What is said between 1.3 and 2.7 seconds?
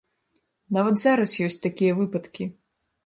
ёсць такія выпадкі!